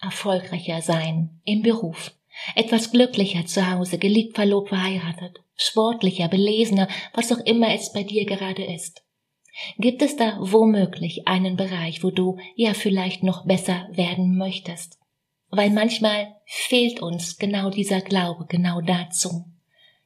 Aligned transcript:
erfolgreicher 0.00 0.82
sein 0.82 1.40
im 1.44 1.62
Beruf, 1.62 2.12
etwas 2.54 2.90
glücklicher 2.90 3.46
zu 3.46 3.70
Hause, 3.70 3.98
geliebt, 3.98 4.36
verlobt, 4.36 4.70
verheiratet, 4.70 5.40
sportlicher, 5.56 6.28
belesener, 6.28 6.88
was 7.12 7.32
auch 7.32 7.44
immer 7.44 7.74
es 7.74 7.92
bei 7.92 8.02
dir 8.02 8.24
gerade 8.24 8.64
ist. 8.64 9.02
Gibt 9.78 10.02
es 10.02 10.16
da 10.16 10.38
womöglich 10.40 11.26
einen 11.26 11.56
Bereich, 11.56 12.02
wo 12.02 12.10
du 12.10 12.38
ja 12.54 12.74
vielleicht 12.74 13.22
noch 13.22 13.44
besser 13.44 13.88
werden 13.92 14.36
möchtest? 14.36 14.98
Weil 15.50 15.70
manchmal 15.70 16.36
fehlt 16.46 17.02
uns 17.02 17.36
genau 17.36 17.70
dieser 17.70 18.00
Glaube 18.00 18.46
genau 18.46 18.80
dazu. 18.80 19.46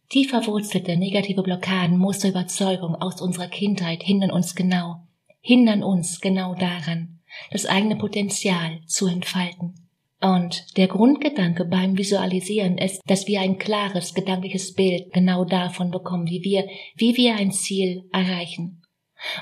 Tief 0.08 0.30
verwurzelte 0.30 0.97
negative 0.97 1.42
Blockaden, 1.42 1.98
Muster, 1.98 2.28
Überzeugung 2.28 2.94
aus 2.94 3.20
unserer 3.20 3.48
Kindheit 3.48 4.02
hindern 4.02 4.30
uns 4.30 4.54
genau, 4.54 5.06
hindern 5.41 5.82
uns 5.82 6.20
genau 6.20 6.54
daran, 6.54 7.20
das 7.50 7.66
eigene 7.66 7.97
Potenzial 7.97 8.80
zu 8.86 9.06
entfalten. 9.06 9.83
Und 10.25 10.78
der 10.78 10.89
Grundgedanke 10.89 11.67
beim 11.67 11.98
Visualisieren 11.98 12.78
ist, 12.78 13.03
dass 13.06 13.27
wir 13.27 13.42
ein 13.42 13.58
klares 13.58 14.14
gedankliches 14.14 14.72
Bild 14.72 15.12
genau 15.12 15.44
davon 15.44 15.91
bekommen, 15.91 16.27
wie 16.28 16.42
wir, 16.42 16.66
wie 16.97 17.14
wir 17.19 17.36
ein 17.36 17.53
Ziel 17.53 18.08
erreichen. 18.11 18.81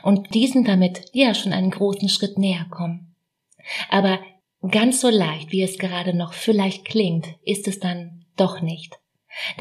Und 0.03 0.35
diesen 0.35 0.65
damit 0.65 1.05
ja 1.13 1.35
schon 1.35 1.53
einen 1.53 1.71
großen 1.71 2.09
Schritt 2.09 2.37
näher 2.37 2.67
kommen. 2.69 3.15
Aber 3.91 4.19
ganz 4.71 5.01
so 5.01 5.09
leicht, 5.09 5.53
wie 5.53 5.63
es 5.63 5.79
gerade 5.79 6.17
noch 6.17 6.33
vielleicht 6.33 6.85
klingt, 6.85 7.29
ist 7.45 7.69
es 7.69 7.79
dann 7.79 8.25
doch 8.37 8.61
nicht. 8.61 8.99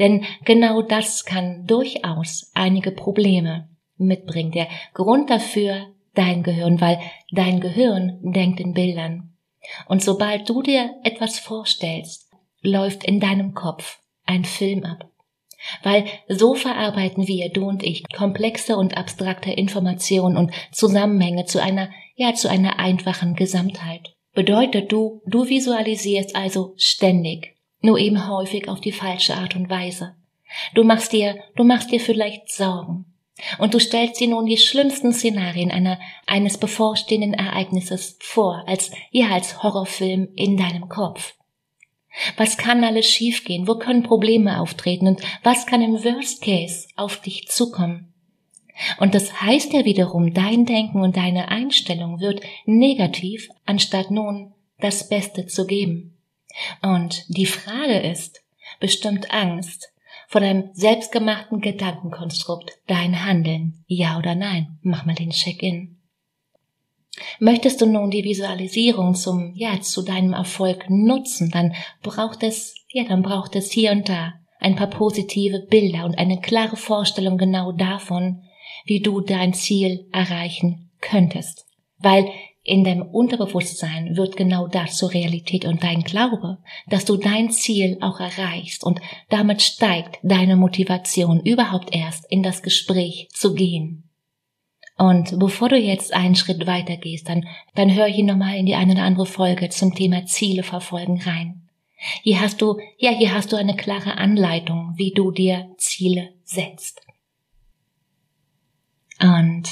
Denn 0.00 0.24
genau 0.44 0.82
das 0.82 1.24
kann 1.24 1.66
durchaus 1.66 2.50
einige 2.52 2.90
Probleme 2.90 3.68
mitbringen. 3.96 4.50
Der 4.50 4.66
Grund 4.92 5.30
dafür 5.30 5.86
dein 6.14 6.42
Gehirn, 6.42 6.80
weil 6.80 6.98
dein 7.30 7.60
Gehirn 7.60 8.18
denkt 8.22 8.58
in 8.58 8.72
Bildern. 8.72 9.31
Und 9.86 10.02
sobald 10.02 10.48
du 10.48 10.62
dir 10.62 10.90
etwas 11.04 11.38
vorstellst, 11.38 12.30
läuft 12.62 13.04
in 13.04 13.20
deinem 13.20 13.54
Kopf 13.54 13.98
ein 14.24 14.44
Film 14.44 14.84
ab. 14.84 15.08
Weil 15.82 16.06
so 16.28 16.54
verarbeiten 16.54 17.28
wir, 17.28 17.50
du 17.50 17.68
und 17.68 17.82
ich, 17.82 18.02
komplexe 18.16 18.76
und 18.76 18.96
abstrakte 18.96 19.52
Informationen 19.52 20.36
und 20.36 20.52
Zusammenhänge 20.72 21.44
zu 21.44 21.62
einer, 21.62 21.90
ja, 22.16 22.34
zu 22.34 22.50
einer 22.50 22.78
einfachen 22.78 23.34
Gesamtheit. 23.34 24.14
Bedeutet 24.34 24.90
du, 24.90 25.22
du 25.26 25.48
visualisierst 25.48 26.34
also 26.34 26.74
ständig, 26.76 27.54
nur 27.80 27.98
eben 27.98 28.28
häufig 28.28 28.68
auf 28.68 28.80
die 28.80 28.92
falsche 28.92 29.36
Art 29.36 29.54
und 29.54 29.70
Weise. 29.70 30.16
Du 30.74 30.84
machst 30.84 31.12
dir, 31.12 31.36
du 31.56 31.64
machst 31.64 31.90
dir 31.90 32.00
vielleicht 32.00 32.50
Sorgen. 32.50 33.11
Und 33.58 33.74
du 33.74 33.80
stellst 33.80 34.20
dir 34.20 34.28
nun 34.28 34.46
die 34.46 34.56
schlimmsten 34.56 35.12
Szenarien 35.12 35.70
einer, 35.70 35.98
eines 36.26 36.58
bevorstehenden 36.58 37.34
Ereignisses 37.34 38.16
vor, 38.20 38.64
als, 38.66 38.90
ja, 39.10 39.30
als 39.30 39.62
Horrorfilm 39.62 40.28
in 40.34 40.56
deinem 40.56 40.88
Kopf. 40.88 41.34
Was 42.36 42.56
kann 42.56 42.84
alles 42.84 43.10
schiefgehen? 43.10 43.66
Wo 43.66 43.76
können 43.76 44.02
Probleme 44.02 44.60
auftreten? 44.60 45.06
Und 45.06 45.22
was 45.42 45.66
kann 45.66 45.82
im 45.82 46.04
Worst 46.04 46.42
Case 46.42 46.86
auf 46.96 47.20
dich 47.20 47.48
zukommen? 47.48 48.12
Und 48.98 49.14
das 49.14 49.42
heißt 49.42 49.72
ja 49.72 49.84
wiederum, 49.84 50.34
dein 50.34 50.64
Denken 50.64 51.00
und 51.00 51.16
deine 51.16 51.48
Einstellung 51.48 52.20
wird 52.20 52.40
negativ, 52.64 53.48
anstatt 53.64 54.10
nun 54.10 54.52
das 54.78 55.08
Beste 55.08 55.46
zu 55.46 55.66
geben. 55.66 56.18
Und 56.82 57.24
die 57.28 57.46
Frage 57.46 57.98
ist, 57.98 58.42
bestimmt 58.80 59.30
Angst, 59.30 59.91
vor 60.32 60.40
deinem 60.40 60.70
selbstgemachten 60.72 61.60
Gedankenkonstrukt 61.60 62.78
dein 62.86 63.22
Handeln, 63.22 63.84
ja 63.86 64.16
oder 64.16 64.34
nein? 64.34 64.78
Mach 64.80 65.04
mal 65.04 65.14
den 65.14 65.28
Check-in. 65.28 65.98
Möchtest 67.38 67.82
du 67.82 67.86
nun 67.86 68.10
die 68.10 68.24
Visualisierung 68.24 69.14
zum, 69.14 69.52
ja, 69.54 69.78
zu 69.82 70.00
deinem 70.00 70.32
Erfolg 70.32 70.88
nutzen, 70.88 71.50
dann 71.50 71.74
braucht 72.02 72.42
es, 72.42 72.74
ja, 72.88 73.04
dann 73.04 73.20
braucht 73.20 73.56
es 73.56 73.70
hier 73.72 73.92
und 73.92 74.08
da 74.08 74.32
ein 74.58 74.74
paar 74.74 74.86
positive 74.86 75.66
Bilder 75.68 76.06
und 76.06 76.16
eine 76.16 76.40
klare 76.40 76.76
Vorstellung 76.76 77.36
genau 77.36 77.70
davon, 77.70 78.42
wie 78.86 79.00
du 79.00 79.20
dein 79.20 79.52
Ziel 79.52 80.08
erreichen 80.12 80.90
könntest. 81.02 81.66
Weil 81.98 82.30
in 82.64 82.84
deinem 82.84 83.02
Unterbewusstsein 83.02 84.16
wird 84.16 84.36
genau 84.36 84.68
das 84.68 84.96
zur 84.96 85.12
Realität 85.12 85.64
und 85.64 85.82
dein 85.82 86.02
Glaube, 86.02 86.58
dass 86.86 87.04
du 87.04 87.16
dein 87.16 87.50
Ziel 87.50 87.98
auch 88.00 88.20
erreichst 88.20 88.84
und 88.84 89.00
damit 89.28 89.62
steigt 89.62 90.18
deine 90.22 90.56
Motivation 90.56 91.40
überhaupt 91.40 91.94
erst 91.94 92.24
in 92.30 92.42
das 92.42 92.62
Gespräch 92.62 93.28
zu 93.32 93.54
gehen. 93.54 94.08
Und 94.96 95.38
bevor 95.40 95.68
du 95.68 95.76
jetzt 95.76 96.14
einen 96.14 96.36
Schritt 96.36 96.66
weiter 96.66 96.96
gehst, 96.96 97.28
dann, 97.28 97.48
dann 97.74 97.92
hör 97.94 98.06
hier 98.06 98.24
nochmal 98.24 98.56
in 98.56 98.66
die 98.66 98.76
eine 98.76 98.92
oder 98.92 99.02
andere 99.02 99.26
Folge 99.26 99.68
zum 99.70 99.94
Thema 99.94 100.26
Ziele 100.26 100.62
verfolgen 100.62 101.20
rein. 101.22 101.68
Hier 102.22 102.40
hast 102.40 102.62
du, 102.62 102.78
ja, 102.98 103.10
hier 103.10 103.34
hast 103.34 103.52
du 103.52 103.56
eine 103.56 103.74
klare 103.74 104.18
Anleitung, 104.18 104.92
wie 104.96 105.12
du 105.12 105.32
dir 105.32 105.74
Ziele 105.78 106.30
setzt. 106.44 107.00
Und 109.20 109.68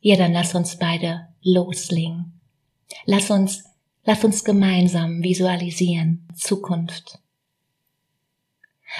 ja, 0.00 0.16
dann 0.16 0.32
lass 0.32 0.54
uns 0.54 0.78
beide 0.78 1.28
loslegen. 1.46 2.40
Lass 3.04 3.30
uns, 3.30 3.64
lass 4.04 4.24
uns 4.24 4.44
gemeinsam 4.44 5.22
visualisieren 5.22 6.26
Zukunft. 6.34 7.20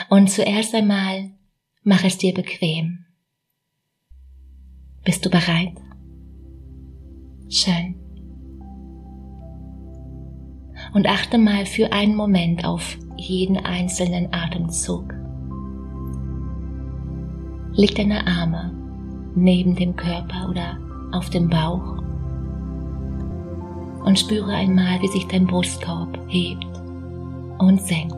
Und 0.08 0.30
zuerst 0.30 0.74
einmal 0.74 1.30
mach 1.82 2.04
es 2.04 2.18
dir 2.18 2.32
bequem. 2.32 3.04
Bist 5.04 5.24
du 5.24 5.30
bereit? 5.30 5.74
Schön. 7.48 7.96
Und 10.94 11.08
achte 11.08 11.38
mal 11.38 11.66
für 11.66 11.92
einen 11.92 12.14
Moment 12.14 12.64
auf 12.64 12.96
jeden 13.16 13.56
einzelnen 13.56 14.32
Atemzug. 14.32 15.12
Leg 17.72 17.94
deine 17.94 18.26
Arme 18.26 18.72
neben 19.34 19.74
dem 19.74 19.96
Körper 19.96 20.48
oder 20.48 20.78
auf 21.12 21.30
dem 21.30 21.48
Bauch 21.48 22.05
und 24.06 24.18
spüre 24.18 24.52
einmal, 24.52 25.02
wie 25.02 25.08
sich 25.08 25.26
dein 25.26 25.46
Brustkorb 25.46 26.16
hebt 26.28 26.64
und 27.58 27.82
senkt 27.82 28.14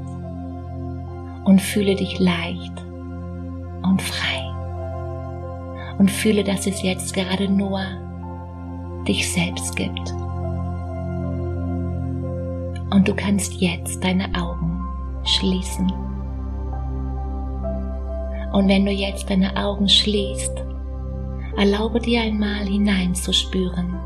und 1.45 1.61
fühle 1.61 1.97
dich 1.97 2.19
leicht 2.21 2.85
und 3.83 4.01
frei 4.03 4.45
und 5.99 6.11
fühle, 6.11 6.45
dass 6.45 6.67
es 6.67 6.83
jetzt 6.83 7.15
gerade 7.15 7.49
nur 7.49 7.81
dich 9.09 9.33
selbst 9.33 9.75
gibt. 9.77 10.13
Und 12.91 13.09
du 13.09 13.15
kannst 13.15 13.55
jetzt 13.55 14.05
deine 14.05 14.27
Augen 14.35 14.83
schließen. 15.25 15.91
Und 18.53 18.69
wenn 18.69 18.85
du 18.85 18.93
jetzt 18.93 19.31
deine 19.31 19.57
Augen 19.57 19.89
schließt, 19.89 20.63
erlaube 21.57 22.01
dir 22.01 22.21
einmal 22.21 22.67
hineinzuspüren 22.67 23.98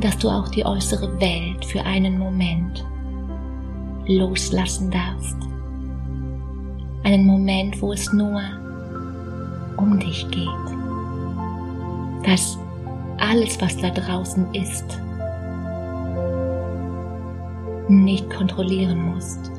dass 0.00 0.18
du 0.18 0.28
auch 0.28 0.48
die 0.48 0.64
äußere 0.64 1.20
Welt 1.20 1.64
für 1.64 1.84
einen 1.84 2.18
Moment 2.18 2.84
loslassen 4.06 4.90
darfst. 4.90 5.36
Einen 7.04 7.26
Moment, 7.26 7.80
wo 7.80 7.92
es 7.92 8.12
nur 8.12 8.40
um 9.76 9.98
dich 9.98 10.28
geht. 10.30 10.48
Dass 12.24 12.58
alles, 13.18 13.60
was 13.60 13.76
da 13.76 13.90
draußen 13.90 14.52
ist, 14.54 15.00
nicht 17.88 18.30
kontrollieren 18.30 19.12
musst. 19.12 19.50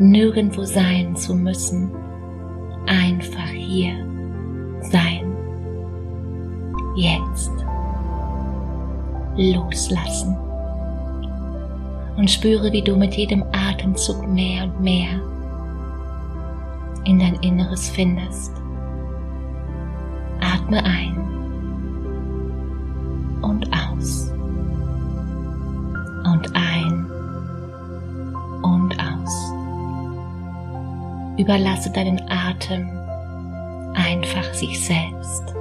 nirgendwo 0.00 0.64
sein 0.64 1.14
zu 1.14 1.34
müssen, 1.34 1.90
einfach 2.86 3.50
hier 3.52 3.92
sein. 4.80 5.36
Jetzt 6.96 7.52
loslassen. 9.40 10.36
Und 12.16 12.30
spüre, 12.30 12.70
wie 12.72 12.82
du 12.82 12.96
mit 12.96 13.14
jedem 13.14 13.42
Atemzug 13.52 14.28
mehr 14.28 14.64
und 14.64 14.80
mehr 14.80 15.20
in 17.04 17.18
dein 17.18 17.34
Inneres 17.36 17.88
findest. 17.88 18.52
Atme 20.40 20.84
ein 20.84 21.16
und 23.42 23.66
aus 23.72 24.30
und 26.24 26.54
ein 26.54 27.10
und 28.62 28.94
aus. 28.98 29.52
Überlasse 31.38 31.90
deinen 31.90 32.20
Atem 32.28 32.88
einfach 33.94 34.52
sich 34.54 34.78
selbst. 34.84 35.54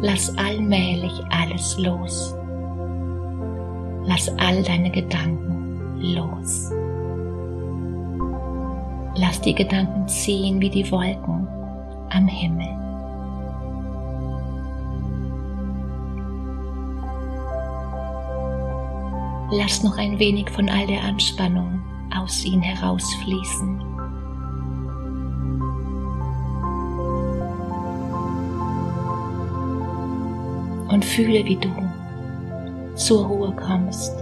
Lass 0.00 0.36
allmählich 0.38 1.12
alles 1.30 1.76
los. 1.78 2.35
Lass 4.06 4.28
all 4.38 4.62
deine 4.62 4.90
Gedanken 4.90 6.00
los. 6.00 6.70
Lass 9.16 9.40
die 9.40 9.54
Gedanken 9.54 10.06
ziehen 10.08 10.60
wie 10.60 10.70
die 10.70 10.90
Wolken 10.90 11.48
am 12.10 12.28
Himmel. 12.28 12.68
Lass 19.50 19.82
noch 19.82 19.96
ein 19.96 20.18
wenig 20.18 20.50
von 20.50 20.68
all 20.68 20.86
der 20.86 21.02
Anspannung 21.02 21.80
aus 22.16 22.44
ihnen 22.44 22.62
herausfließen. 22.62 23.80
Und 30.88 31.04
fühle, 31.04 31.44
wie 31.44 31.56
du 31.56 31.68
zur 32.96 33.26
Ruhe 33.26 33.52
kommst. 33.52 34.16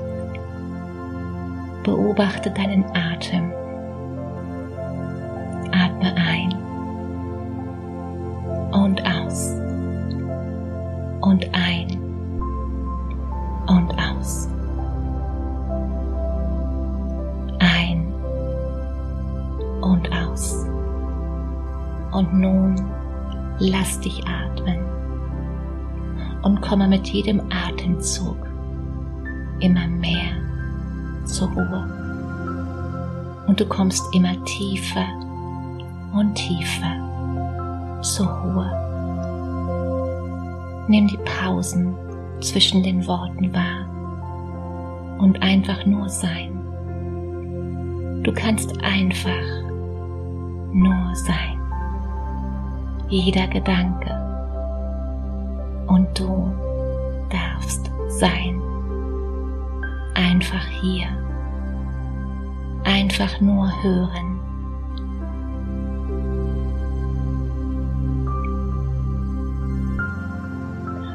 Beobachte 1.85 2.50
deinen 2.50 2.85
Atem. 2.94 3.53
Atme 5.73 6.15
ein 6.17 6.53
und 8.73 9.00
aus 9.06 9.50
und 11.21 11.49
ein 11.53 11.99
und 13.67 13.94
aus. 13.94 14.49
Ein 17.59 18.12
und 19.81 20.09
aus. 20.12 20.67
Und 22.12 22.32
nun 22.35 22.77
lass 23.59 23.99
dich 24.00 24.23
atmen 24.27 24.79
und 26.43 26.61
komme 26.61 26.87
mit 26.87 27.09
jedem 27.09 27.41
Atemzug 27.50 28.54
immer 29.65 29.89
mehr 29.89 30.37
zur 31.25 31.49
Ruhe. 31.49 31.89
Und 33.47 33.59
du 33.59 33.67
kommst 33.67 34.03
immer 34.15 34.33
tiefer 34.45 35.07
und 36.13 36.35
tiefer 36.35 38.01
zur 38.03 38.27
Ruhe. 38.27 38.71
Nimm 40.89 41.09
die 41.09 41.19
Pausen 41.25 41.95
zwischen 42.41 42.83
den 42.83 43.07
Worten 43.07 43.55
wahr 43.55 43.89
und 45.19 45.43
einfach 45.43 45.87
nur 45.87 46.11
sein. 46.11 46.51
Du 48.23 48.33
kannst 48.33 48.83
einfach 48.83 49.31
nur 50.73 51.15
sein. 51.15 51.59
Jeder 53.09 53.47
Gedanke 53.47 54.11
und 55.87 56.19
du 56.19 56.53
darfst 57.31 57.91
sein. 58.09 58.54
Einfach 60.55 60.69
hier. 60.81 61.06
Einfach 62.85 63.41
nur 63.41 63.71
hören. 63.83 64.35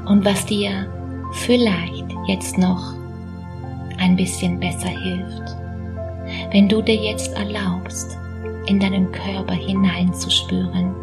und 0.09 0.25
was 0.25 0.43
dir 0.45 0.87
vielleicht 1.31 2.05
jetzt 2.27 2.57
noch 2.57 2.95
ein 3.99 4.15
bisschen 4.15 4.59
besser 4.59 4.89
hilft, 4.89 5.55
wenn 6.51 6.67
du 6.67 6.81
dir 6.81 6.95
jetzt 6.95 7.31
erlaubst, 7.37 8.17
in 8.65 8.79
deinen 8.79 9.11
Körper 9.11 9.53
hineinzuspüren. 9.53 10.93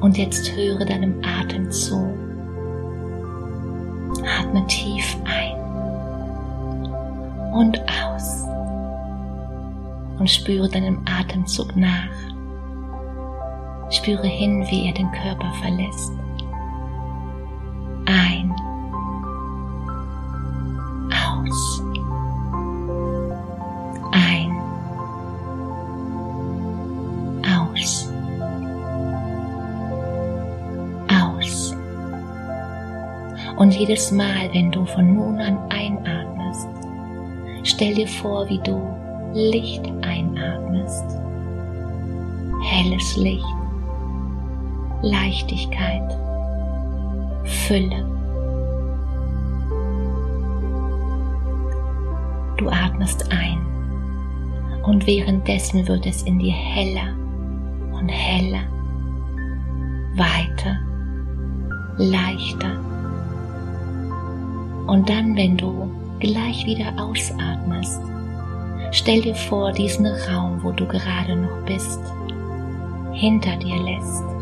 Und 0.00 0.16
jetzt 0.16 0.50
höre 0.56 0.84
deinem 0.84 1.20
Atem 1.22 1.70
zu. 1.70 2.25
Atme 4.26 4.66
tief 4.66 5.16
ein 5.24 5.54
und 7.52 7.80
aus 8.04 8.44
und 10.18 10.30
spüre 10.30 10.68
deinem 10.68 11.04
Atemzug 11.06 11.76
nach. 11.76 12.10
Spüre 13.90 14.26
hin, 14.26 14.66
wie 14.68 14.88
er 14.88 14.94
den 14.94 15.10
Körper 15.12 15.52
verlässt. 15.62 16.12
Und 33.66 33.74
jedes 33.74 34.12
Mal, 34.12 34.48
wenn 34.52 34.70
du 34.70 34.84
von 34.86 35.12
nun 35.12 35.40
an 35.40 35.58
einatmest, 35.70 36.68
stell 37.64 37.94
dir 37.94 38.06
vor, 38.06 38.48
wie 38.48 38.60
du 38.60 38.80
Licht 39.34 39.84
einatmest. 40.02 41.04
Helles 42.62 43.16
Licht 43.16 43.44
Leichtigkeit, 45.02 46.16
Fülle. 47.42 48.06
Du 52.58 52.68
atmest 52.68 53.28
ein 53.32 53.58
und 54.84 55.04
währenddessen 55.08 55.88
wird 55.88 56.06
es 56.06 56.22
in 56.22 56.38
dir 56.38 56.54
heller 56.54 57.16
und 57.98 58.08
heller, 58.10 58.62
weiter, 60.14 60.78
leichter. 61.96 62.95
Und 64.86 65.08
dann, 65.08 65.36
wenn 65.36 65.56
du 65.56 65.90
gleich 66.20 66.64
wieder 66.66 66.92
ausatmest, 66.98 68.00
stell 68.92 69.22
dir 69.22 69.34
vor 69.34 69.72
diesen 69.72 70.06
Raum, 70.06 70.62
wo 70.62 70.72
du 70.72 70.86
gerade 70.86 71.36
noch 71.36 71.64
bist, 71.66 72.00
hinter 73.12 73.56
dir 73.56 73.76
lässt 73.82 74.36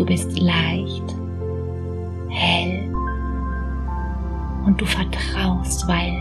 Du 0.00 0.06
bist 0.06 0.40
leicht, 0.40 1.14
hell 2.30 2.90
und 4.64 4.80
du 4.80 4.86
vertraust, 4.86 5.86
weil 5.86 6.16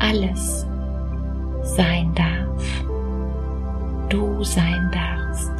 alles 0.00 0.66
sein 1.62 2.12
darf. 2.16 2.84
Du 4.08 4.42
sein 4.42 4.90
darfst, 4.92 5.52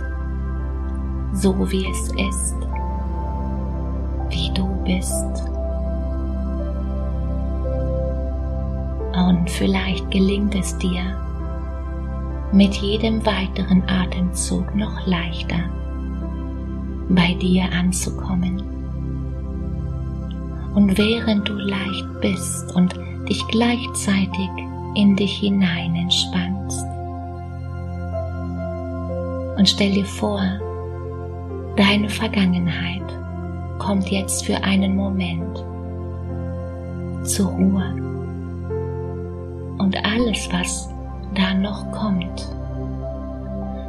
so 1.35 1.55
wie 1.71 1.87
es 1.89 2.09
ist, 2.29 2.57
bist. 4.85 5.45
Und 9.15 9.49
vielleicht 9.51 10.11
gelingt 10.11 10.55
es 10.55 10.77
dir 10.79 11.03
mit 12.53 12.75
jedem 12.75 13.25
weiteren 13.25 13.83
Atemzug 13.89 14.75
noch 14.75 15.07
leichter 15.07 15.65
bei 17.09 17.35
dir 17.35 17.65
anzukommen. 17.73 18.63
Und 20.75 20.99
während 20.99 21.49
du 21.49 21.55
leicht 21.55 22.21
bist 22.21 22.75
und 22.75 22.95
dich 23.29 23.47
gleichzeitig 23.49 24.51
in 24.95 25.17
dich 25.17 25.39
hinein 25.39 25.95
entspannst, 25.95 26.85
und 29.57 29.69
stell 29.69 29.93
dir 29.93 30.05
vor, 30.05 30.43
deine 31.77 32.09
Vergangenheit 32.09 33.04
kommt 33.85 34.11
jetzt 34.11 34.47
für 34.47 34.57
einen 34.65 34.97
Moment 34.97 35.63
zur 37.23 37.51
Ruhe. 37.51 37.95
Und 39.77 39.95
alles, 40.03 40.49
was 40.51 40.89
da 41.35 41.53
noch 41.53 41.91
kommt, 41.93 42.49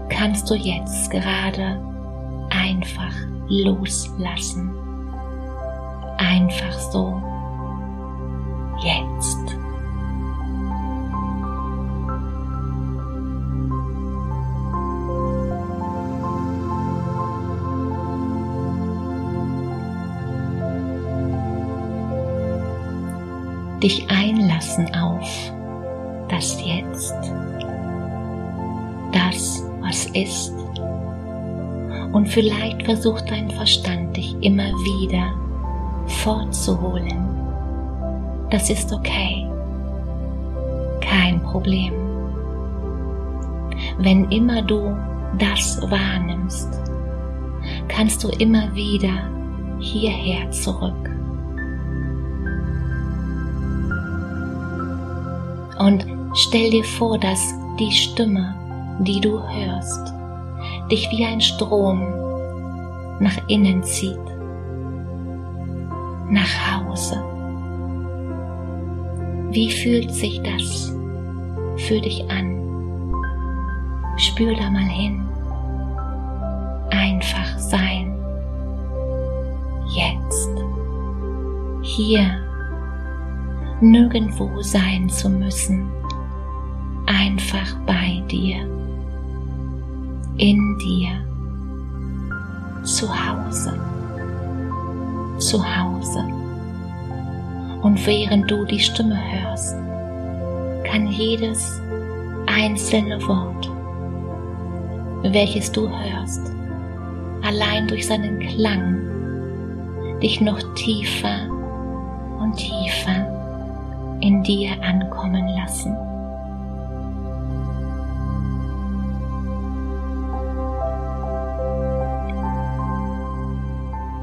kannst 0.10 0.50
du 0.50 0.56
jetzt 0.56 1.10
gerade 1.12 1.80
einfach 2.50 3.14
loslassen. 3.48 4.70
Einfach 6.18 6.78
so 6.92 7.22
jetzt. 8.84 9.45
Dich 23.82 24.10
einlassen 24.10 24.94
auf 24.96 25.30
das 26.30 26.58
Jetzt, 26.64 27.16
das, 29.12 29.64
was 29.82 30.06
ist. 30.08 30.54
Und 32.12 32.28
vielleicht 32.28 32.84
versucht 32.84 33.30
dein 33.30 33.52
Verstand 33.52 34.16
dich 34.16 34.36
immer 34.42 34.72
wieder 34.84 35.34
fortzuholen. 36.08 37.26
Das 38.50 38.70
ist 38.70 38.92
okay. 38.94 39.48
Kein 41.02 41.42
Problem. 41.42 41.94
Wenn 43.98 44.30
immer 44.32 44.62
du 44.62 44.96
das 45.38 45.82
wahrnimmst, 45.90 46.70
kannst 47.88 48.24
du 48.24 48.30
immer 48.30 48.74
wieder 48.76 49.30
hierher 49.80 50.50
zurück. 50.52 51.10
Und 55.80 56.06
stell 56.34 56.72
dir 56.72 56.84
vor, 56.84 57.18
dass 57.18 57.54
die 57.80 57.92
Stimme, 57.92 58.56
die 59.00 59.20
du 59.20 59.42
hörst, 59.42 60.14
dich 60.90 61.10
wie 61.12 61.26
ein 61.26 61.42
Strom 61.42 62.02
nach 63.20 63.38
innen 63.48 63.84
zieht, 63.84 64.18
nach 66.30 66.50
Hause. 66.72 67.22
Wie 69.52 69.72
fühlt 69.72 70.12
sich 70.12 70.42
das 70.42 70.94
für 71.78 72.00
dich 72.00 72.30
an? 72.30 72.56
Spür 74.18 74.56
da 74.56 74.70
mal 74.70 74.84
hin. 74.84 75.26
Einfach 76.90 77.58
sein. 77.58 78.18
Jetzt. 79.94 80.50
Hier 81.82 82.45
nirgendwo 83.82 84.62
sein 84.62 85.10
zu 85.10 85.30
müssen, 85.30 85.90
einfach 87.06 87.76
bei 87.86 88.24
dir, 88.30 88.58
in 90.38 90.78
dir, 90.80 91.12
zu 92.84 93.08
Hause, 93.08 93.80
zu 95.38 95.60
Hause. 95.60 96.24
Und 97.82 98.06
während 98.08 98.50
du 98.50 98.66
die 98.66 98.80
Stimme 98.80 99.20
hörst, 99.32 99.76
kann 100.84 101.08
jedes 101.08 101.82
einzelne 102.48 103.22
Wort, 103.28 103.70
welches 105.24 105.72
du 105.72 105.90
hörst, 105.90 106.42
allein 107.44 107.88
durch 107.88 108.08
seinen 108.08 108.40
Klang 108.40 109.00
dich 110.22 110.40
noch 110.42 110.60
tiefer 110.76 111.50
und 112.40 112.56
tiefer 112.56 113.35
in 114.22 114.44
dir 114.44 114.72
ankommen 114.82 115.48
lassen. 115.50 115.96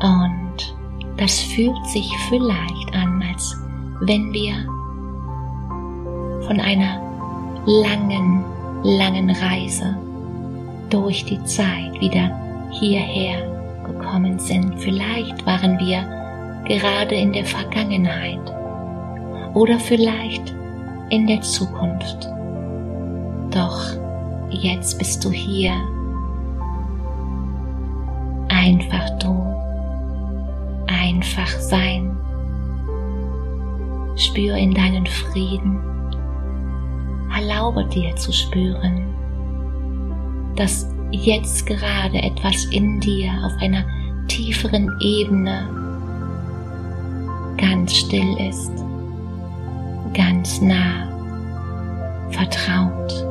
Und 0.03 0.75
das 1.17 1.39
fühlt 1.41 1.87
sich 1.87 2.11
vielleicht 2.29 2.95
an, 2.95 3.23
als 3.31 3.57
wenn 4.01 4.33
wir 4.33 4.55
von 6.47 6.61
einer 6.61 7.01
langen, 7.67 8.45
langen 8.83 9.31
Reise 9.31 9.97
durch 10.91 11.25
die 11.25 11.43
Zeit 11.45 12.01
wieder 12.01 12.31
hierher 12.71 13.47
gekommen 13.87 14.39
sind. 14.39 14.79
Vielleicht 14.81 15.47
waren 15.47 15.79
wir 15.79 16.05
gerade 16.65 17.15
in 17.15 17.33
der 17.33 17.45
Vergangenheit 17.45 18.41
oder 19.55 19.79
vielleicht 19.79 20.55
in 21.11 21.27
der 21.27 21.41
Zukunft. 21.43 22.29
Doch 23.51 23.85
jetzt 24.51 24.99
bist 24.99 25.25
du 25.25 25.31
hier. 25.31 25.73
Einfach 28.49 29.11
du. 29.19 29.37
Einfach 30.87 31.49
sein. 31.49 32.17
Spür 34.17 34.57
in 34.57 34.73
deinen 34.73 35.07
Frieden. 35.07 35.81
Erlaube 37.35 37.85
dir 37.87 38.15
zu 38.17 38.33
spüren, 38.33 39.03
dass 40.57 40.87
jetzt 41.11 41.67
gerade 41.67 42.23
etwas 42.23 42.65
in 42.67 43.01
dir 43.01 43.31
auf 43.45 43.53
einer 43.61 43.85
tieferen 44.29 44.91
Ebene 45.01 45.69
ganz 47.59 47.95
still 47.95 48.37
ist 48.49 48.92
ganz 50.15 50.61
nah, 50.61 51.09
vertraut. 52.31 53.27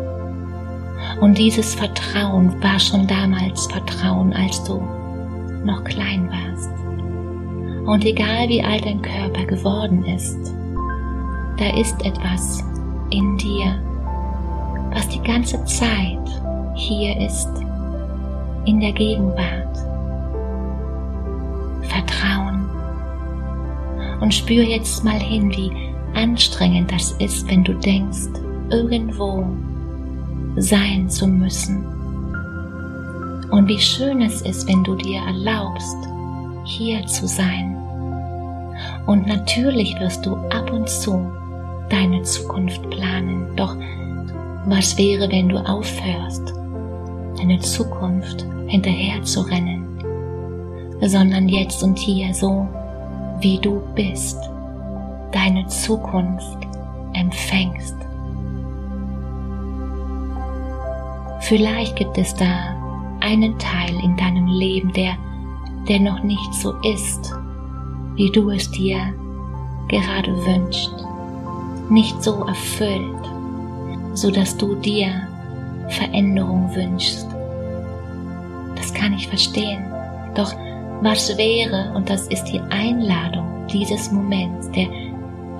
Und 1.19 1.37
dieses 1.37 1.75
Vertrauen 1.75 2.61
war 2.63 2.79
schon 2.79 3.07
damals 3.07 3.67
Vertrauen, 3.67 4.33
als 4.33 4.63
du 4.63 4.81
noch 5.63 5.83
klein 5.83 6.29
warst. 6.29 6.69
Und 7.85 8.05
egal 8.05 8.47
wie 8.47 8.63
alt 8.63 8.85
dein 8.85 9.01
Körper 9.01 9.45
geworden 9.45 10.05
ist, 10.05 10.53
da 11.57 11.77
ist 11.77 12.03
etwas 12.05 12.63
in 13.11 13.37
dir, 13.37 13.75
was 14.93 15.07
die 15.09 15.21
ganze 15.21 15.63
Zeit 15.65 16.17
hier 16.75 17.19
ist, 17.19 17.49
in 18.65 18.79
der 18.79 18.91
Gegenwart. 18.93 19.77
Vertrauen. 21.83 22.69
Und 24.21 24.33
spür 24.33 24.63
jetzt 24.63 25.03
mal 25.03 25.19
hin, 25.19 25.51
wie 25.51 25.90
anstrengend 26.15 26.91
das 26.91 27.11
ist, 27.13 27.49
wenn 27.49 27.63
du 27.63 27.73
denkst, 27.73 28.29
irgendwo 28.69 29.45
sein 30.57 31.09
zu 31.09 31.27
müssen. 31.27 31.85
Und 33.51 33.67
wie 33.67 33.79
schön 33.79 34.21
es 34.21 34.41
ist, 34.41 34.67
wenn 34.67 34.83
du 34.83 34.95
dir 34.95 35.21
erlaubst, 35.21 35.97
hier 36.63 37.05
zu 37.07 37.27
sein. 37.27 37.75
Und 39.07 39.27
natürlich 39.27 39.99
wirst 39.99 40.25
du 40.25 40.35
ab 40.35 40.71
und 40.71 40.87
zu 40.87 41.31
deine 41.89 42.23
Zukunft 42.23 42.89
planen. 42.89 43.47
Doch 43.55 43.75
was 44.65 44.97
wäre, 44.97 45.29
wenn 45.31 45.49
du 45.49 45.57
aufhörst, 45.57 46.53
deine 47.37 47.59
Zukunft 47.59 48.45
hinterher 48.67 49.21
zu 49.23 49.41
rennen, 49.41 49.85
sondern 51.01 51.49
jetzt 51.49 51.83
und 51.83 51.97
hier 51.97 52.33
so, 52.33 52.67
wie 53.41 53.59
du 53.59 53.81
bist, 53.95 54.37
deine 55.31 55.67
Zukunft 55.67 56.57
empfängst. 57.13 57.95
Vielleicht 61.41 61.95
gibt 61.95 62.17
es 62.17 62.33
da 62.35 62.75
einen 63.19 63.57
Teil 63.59 63.93
in 64.03 64.15
deinem 64.17 64.47
Leben, 64.47 64.93
der, 64.93 65.17
der 65.87 65.99
noch 65.99 66.23
nicht 66.23 66.53
so 66.53 66.73
ist, 66.81 67.33
wie 68.15 68.31
du 68.31 68.49
es 68.51 68.69
dir 68.71 69.13
gerade 69.87 70.33
wünschst, 70.45 70.93
nicht 71.89 72.21
so 72.23 72.45
erfüllt, 72.45 73.31
so 74.13 74.31
dass 74.31 74.55
du 74.55 74.75
dir 74.75 75.27
Veränderung 75.89 76.73
wünschst. 76.73 77.27
Das 78.75 78.93
kann 78.93 79.13
ich 79.13 79.27
verstehen. 79.27 79.83
Doch 80.35 80.53
was 81.01 81.37
wäre, 81.37 81.91
und 81.95 82.09
das 82.09 82.27
ist 82.27 82.45
die 82.45 82.61
Einladung 82.69 83.67
dieses 83.67 84.11
Moments, 84.11 84.69
der 84.71 84.87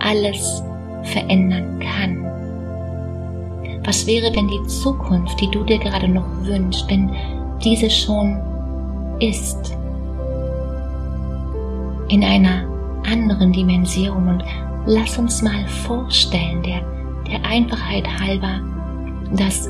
alles 0.04 0.64
verändern 1.04 1.80
kann. 1.80 2.26
Was 3.86 4.06
wäre, 4.06 4.36
wenn 4.36 4.48
die 4.48 4.68
Zukunft, 4.68 5.40
die 5.42 5.50
du 5.50 5.64
dir 5.64 5.80
gerade 5.80 6.08
noch 6.08 6.28
wünschst, 6.44 6.90
wenn 6.90 7.10
diese 7.64 7.90
schon 7.90 8.38
ist, 9.20 9.76
in 12.10 12.24
einer 12.24 12.68
anderen 13.06 13.52
Dimension. 13.52 14.28
Und 14.28 14.44
lass 14.86 15.18
uns 15.18 15.42
mal 15.42 15.66
vorstellen, 15.68 16.62
der, 16.64 16.82
der 17.28 17.44
Einfachheit 17.46 18.08
halber, 18.20 18.60
dass 19.36 19.70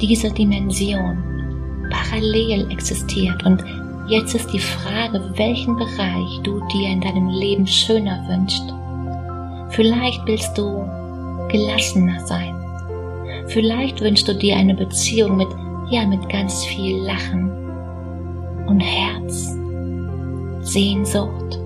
diese 0.00 0.30
Dimension 0.30 1.22
parallel 1.90 2.70
existiert. 2.70 3.44
Und 3.44 3.64
jetzt 4.08 4.34
ist 4.34 4.52
die 4.52 4.58
Frage, 4.58 5.32
welchen 5.36 5.76
Bereich 5.76 6.40
du 6.42 6.60
dir 6.72 6.88
in 6.88 7.00
deinem 7.00 7.28
Leben 7.28 7.66
schöner 7.66 8.24
wünschst 8.28 8.74
Vielleicht 9.70 10.26
willst 10.26 10.56
du 10.56 10.84
gelassener 11.48 12.24
sein. 12.26 12.54
Vielleicht 13.48 14.00
wünschst 14.00 14.28
du 14.28 14.34
dir 14.34 14.56
eine 14.56 14.74
Beziehung 14.74 15.36
mit, 15.36 15.48
ja, 15.90 16.06
mit 16.06 16.28
ganz 16.28 16.64
viel 16.64 16.98
Lachen 16.98 17.50
und 18.66 18.80
Herz, 18.80 19.56
Sehnsucht, 20.60 21.60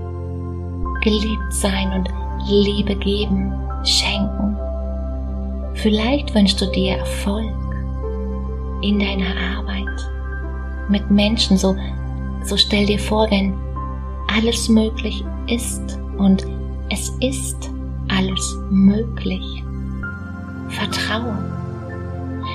geliebt 1.03 1.53
sein 1.53 1.93
und 1.93 2.09
Liebe 2.49 2.95
geben, 2.97 3.53
schenken. 3.85 4.57
Vielleicht 5.75 6.35
wünschst 6.35 6.61
du 6.61 6.67
dir 6.67 6.99
Erfolg 6.99 7.53
in 8.83 8.99
deiner 8.99 9.59
Arbeit 9.59 9.87
mit 10.89 11.11
Menschen. 11.11 11.57
So, 11.57 11.77
so 12.45 12.57
stell 12.57 12.87
dir 12.87 12.99
vor, 12.99 13.31
wenn 13.31 13.55
alles 14.29 14.69
möglich 14.69 15.25
ist 15.47 15.99
und 16.19 16.47
es 16.91 17.09
ist 17.21 17.71
alles 18.21 18.59
möglich. 18.71 19.65
Vertraue. 20.69 21.39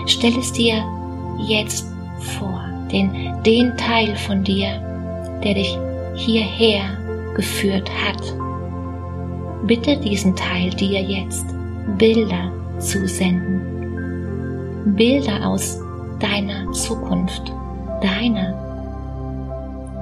Stell 0.06 0.38
es 0.38 0.52
dir 0.52 0.84
jetzt 1.48 1.88
vor, 2.38 2.64
den, 2.92 3.12
den 3.44 3.76
Teil 3.76 4.16
von 4.16 4.44
dir, 4.44 4.80
der 5.44 5.56
dich 5.56 5.78
hierher 6.14 6.84
geführt 7.36 7.90
hat. 8.06 8.22
Bitte 9.66 9.98
diesen 9.98 10.36
Teil 10.36 10.70
dir 10.70 11.02
jetzt 11.02 11.46
Bilder 11.98 12.52
zu 12.78 13.08
senden. 13.08 14.94
Bilder 14.96 15.48
aus 15.48 15.80
deiner 16.20 16.72
Zukunft, 16.74 17.52
deiner, 18.02 18.54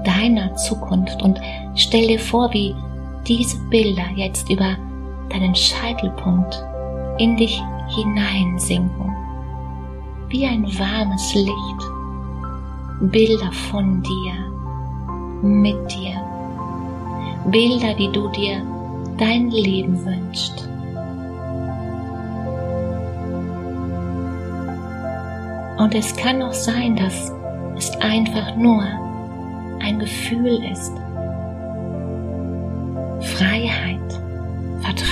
deiner 0.04 0.54
Zukunft 0.58 1.22
und 1.24 1.40
stell 1.76 2.08
dir 2.08 2.20
vor, 2.20 2.52
wie 2.54 2.76
diese 3.26 3.58
Bilder 3.70 4.04
jetzt 4.16 4.50
über 4.50 4.76
deinen 5.34 5.56
Scheitelpunkt 5.56 6.64
in 7.18 7.36
dich 7.36 7.62
hineinsinken, 7.96 9.16
wie 10.30 10.46
ein 10.46 10.64
warmes 10.78 11.34
Licht. 11.34 11.94
Bilder 13.02 13.52
von 13.70 14.02
dir, 14.02 14.34
mit 15.42 15.92
dir, 15.92 16.22
Bilder, 17.48 17.98
wie 17.98 18.10
du 18.10 18.30
dir 18.30 18.62
dein 19.18 19.50
Leben 19.50 20.06
wünschst. 20.06 20.70
Und 25.78 25.96
es 25.96 26.16
kann 26.16 26.42
auch 26.42 26.54
sein, 26.54 26.96
dass 26.96 27.34
es 27.76 27.92
einfach 28.00 28.56
nur 28.56 28.84
ein 29.82 30.00
Gefühl 30.00 30.64
ist. 30.72 30.94
Freiheit, 33.36 34.03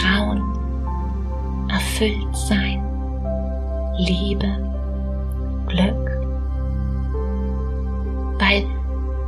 Vertrauen, 0.02 0.42
erfüllt 1.70 2.36
sein, 2.36 2.84
Liebe, 4.00 4.48
Glück. 5.68 6.10
Weil 8.40 8.66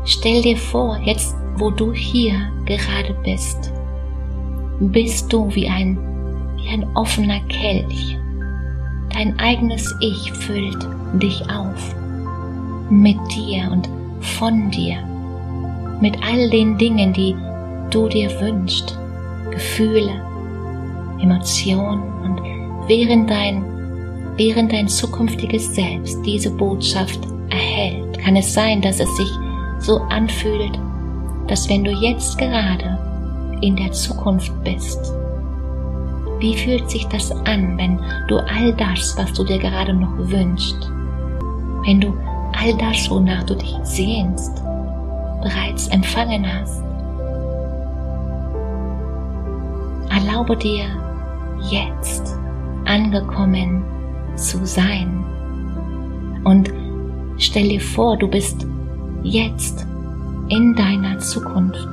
stell 0.06 0.42
dir 0.42 0.58
vor, 0.58 0.98
jetzt 1.04 1.36
wo 1.58 1.70
du 1.70 1.94
hier 1.94 2.34
gerade 2.66 3.14
bist, 3.24 3.72
bist 4.80 5.32
du 5.32 5.54
wie 5.54 5.70
ein, 5.70 5.96
wie 6.58 6.70
ein 6.70 6.88
offener 6.96 7.40
Kelch. 7.50 8.18
Dein 9.12 9.38
eigenes 9.40 9.96
Ich 10.02 10.34
füllt 10.34 10.88
dich 11.22 11.40
auf. 11.52 11.96
Mit 12.90 13.20
dir 13.32 13.70
und 13.72 13.88
von 14.22 14.72
dir. 14.72 14.98
Mit 16.02 16.18
all 16.26 16.50
den 16.50 16.80
Dingen, 16.80 17.14
die 17.14 17.36
du 17.92 18.10
dir 18.10 18.30
wünschst. 18.42 18.98
Gefühle, 19.52 20.33
Emotionen 21.24 22.04
und 22.22 22.42
während 22.88 23.30
dein, 23.30 23.64
während 24.36 24.74
dein 24.74 24.88
zukünftiges 24.88 25.74
Selbst 25.74 26.22
diese 26.26 26.52
Botschaft 26.52 27.20
erhält, 27.50 28.20
kann 28.20 28.36
es 28.36 28.54
sein, 28.54 28.82
dass 28.82 29.00
es 29.00 29.16
sich 29.16 29.30
so 29.80 30.00
anfühlt, 30.10 30.78
dass 31.48 31.70
wenn 31.70 31.84
du 31.84 31.92
jetzt 31.92 32.38
gerade 32.38 33.00
in 33.62 33.76
der 33.76 33.92
Zukunft 33.92 34.52
bist, 34.64 35.14
wie 36.40 36.58
fühlt 36.58 36.90
sich 36.90 37.06
das 37.08 37.32
an, 37.46 37.78
wenn 37.78 37.98
du 38.28 38.38
all 38.38 38.74
das, 38.74 39.18
was 39.18 39.32
du 39.32 39.46
dir 39.46 39.60
gerade 39.60 39.94
noch 39.94 40.18
wünschst, 40.18 40.92
wenn 41.86 42.02
du 42.02 42.14
all 42.52 42.76
das, 42.78 43.10
wonach 43.10 43.44
du 43.44 43.56
dich 43.56 43.76
sehnst, 43.84 44.62
bereits 45.42 45.88
empfangen 45.88 46.46
hast? 46.46 46.84
Erlaube 50.10 50.58
dir 50.58 50.86
jetzt 51.70 52.38
angekommen 52.86 53.84
zu 54.36 54.66
sein 54.66 55.24
und 56.44 56.74
stell 57.38 57.70
dir 57.70 57.82
vor, 57.82 58.18
du 58.18 58.28
bist 58.28 58.66
jetzt 59.24 59.86
in 60.50 60.76
deiner 60.76 61.20
Zukunft 61.20 61.88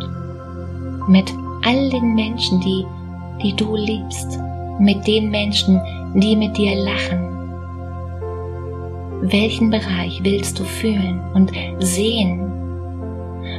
mit 1.09 1.33
all 1.65 1.91
den 1.91 2.15
Menschen, 2.15 2.61
die, 2.61 2.85
die 3.43 3.55
du 3.55 3.77
liebst, 3.77 4.39
mit 4.79 5.07
den 5.07 5.31
Menschen, 5.31 5.81
die 6.15 6.35
mit 6.35 6.57
dir 6.57 6.75
lachen. 6.77 7.29
Welchen 9.23 9.71
Bereich 9.71 10.21
willst 10.23 10.59
du 10.59 10.65
fühlen 10.65 11.21
und 11.35 11.53
sehen? 11.81 12.41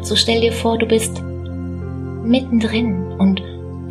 So 0.01 0.15
stell 0.15 0.41
dir 0.41 0.51
vor, 0.51 0.77
du 0.77 0.85
bist 0.85 1.23
mittendrin 2.23 3.03
und 3.19 3.41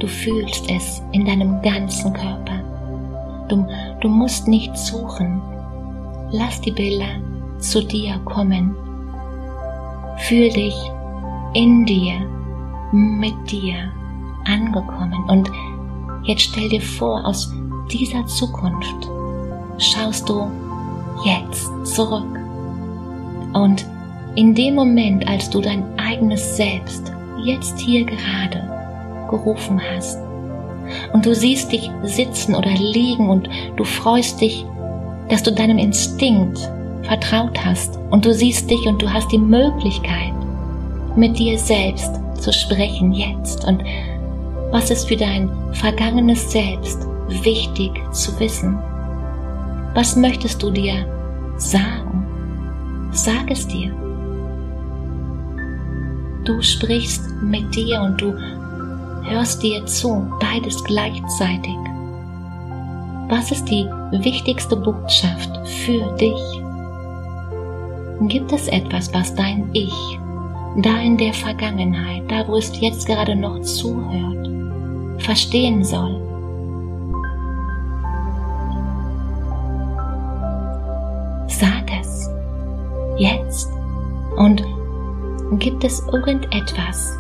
du 0.01 0.09
fühlst 0.09 0.69
es 0.71 1.03
in 1.13 1.25
deinem 1.25 1.61
ganzen 1.63 2.13
Körper. 2.13 2.59
Du, 3.49 3.67
du 4.01 4.09
musst 4.09 4.49
nicht 4.49 4.77
suchen. 4.77 5.41
Lass 6.33 6.61
die 6.61 6.73
Bilder 6.73 7.21
zu 7.59 7.83
dir 7.83 8.19
kommen. 8.25 8.75
Fühl 10.19 10.51
dich 10.51 10.75
in 11.55 11.85
dir, 11.85 12.15
mit 12.93 13.35
dir 13.51 13.93
angekommen. 14.47 15.23
Und 15.29 15.51
jetzt 16.25 16.43
stell 16.43 16.69
dir 16.69 16.81
vor, 16.81 17.25
aus 17.27 17.53
dieser 17.93 18.25
Zukunft 18.27 19.09
schaust 19.79 20.29
du 20.29 20.51
jetzt 21.25 21.71
zurück. 21.85 22.39
Und 23.53 23.85
in 24.37 24.55
dem 24.55 24.77
Moment, 24.77 25.29
als 25.29 25.51
du 25.51 25.61
dein 25.61 25.83
eigenes 25.99 26.57
Selbst 26.57 27.13
jetzt 27.43 27.81
hier 27.81 28.05
gerade 28.05 28.80
gerufen 29.31 29.81
hast, 29.81 30.19
und 31.13 31.25
du 31.25 31.35
siehst 31.35 31.73
dich 31.73 31.91
sitzen 32.03 32.55
oder 32.55 32.71
liegen 32.71 33.29
und 33.31 33.49
du 33.77 33.85
freust 33.85 34.41
dich, 34.41 34.65
dass 35.29 35.43
du 35.43 35.53
deinem 35.53 35.79
Instinkt 35.79 36.59
vertraut 37.03 37.65
hast 37.65 37.99
und 38.11 38.25
du 38.25 38.35
siehst 38.35 38.71
dich 38.71 38.87
und 38.87 39.01
du 39.01 39.13
hast 39.13 39.31
die 39.33 39.39
Möglichkeit, 39.39 40.33
mit 41.17 41.39
dir 41.39 41.59
selbst 41.59 42.21
zu 42.39 42.53
sprechen 42.53 43.13
jetzt 43.13 43.65
und 43.67 43.83
was 44.71 44.91
ist 44.91 45.09
für 45.09 45.17
dein 45.17 45.51
vergangenes 45.73 46.53
Selbst 46.53 47.07
wichtig 47.43 47.91
zu 48.13 48.39
wissen? 48.39 48.79
Was 49.95 50.15
möchtest 50.15 50.63
du 50.63 50.71
dir 50.71 51.05
sagen? 51.57 52.27
Sag 53.11 53.51
es 53.51 53.67
dir. 53.67 53.93
Du 56.45 56.63
sprichst 56.63 57.23
mit 57.43 57.75
dir 57.75 58.01
und 58.01 58.21
du 58.21 58.35
hörst 59.25 59.63
dir 59.63 59.85
zu, 59.87 60.31
beides 60.41 60.83
gleichzeitig. 60.85 61.77
Was 63.29 63.53
ist 63.53 63.67
die 63.67 63.87
wichtigste 64.11 64.77
Botschaft 64.77 65.51
für 65.85 66.17
dich? 66.17 66.43
Gibt 68.29 68.53
es 68.53 68.69
etwas, 68.69 69.13
was 69.15 69.35
dein 69.35 69.71
Ich 69.73 70.19
da 70.77 70.99
in 71.01 71.17
der 71.17 71.33
Vergangenheit, 71.33 72.23
da 72.29 72.47
wo 72.47 72.57
es 72.57 72.79
jetzt 72.81 73.07
gerade 73.07 73.35
noch 73.35 73.61
zuhört, 73.61 74.49
verstehen 75.19 75.83
soll. 75.85 76.21
Sag 81.49 81.91
es 82.01 82.31
jetzt 83.19 83.69
und 84.37 84.65
gibt 85.59 85.85
es 85.85 86.01
irgendetwas 86.13 87.19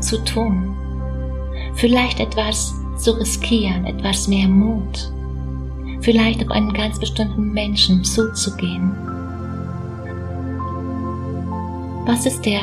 zu 0.00 0.22
tun, 0.24 0.76
vielleicht 1.74 2.20
etwas 2.20 2.74
zu 2.96 3.12
riskieren, 3.12 3.86
etwas 3.86 4.28
mehr 4.28 4.48
Mut, 4.48 5.12
vielleicht 6.00 6.42
auf 6.42 6.50
einen 6.50 6.72
ganz 6.72 6.98
bestimmten 6.98 7.52
Menschen 7.52 8.04
zuzugehen 8.04 8.92
was 12.08 12.24
ist 12.24 12.46
der 12.46 12.62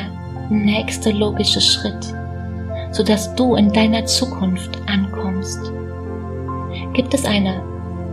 nächste 0.49 1.11
logische 1.11 1.61
Schritt, 1.61 2.13
sodass 2.91 3.33
du 3.35 3.53
in 3.53 3.71
deiner 3.71 4.03
Zukunft 4.05 4.71
ankommst? 4.87 5.59
Gibt 6.93 7.13
es 7.13 7.25
eine 7.25 7.61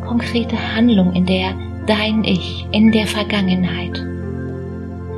konkrete 0.07 0.57
Handlung, 0.77 1.15
in 1.15 1.25
der 1.25 1.55
dein 1.87 2.23
Ich 2.23 2.67
in 2.73 2.93
der 2.93 3.07
Vergangenheit 3.07 4.05